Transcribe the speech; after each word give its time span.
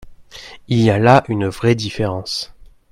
Il 0.67 0.79
y 0.79 0.89
a 0.89 0.97
là 0.97 1.23
une 1.27 1.47
vraie 1.47 1.75
différence. 1.75 2.55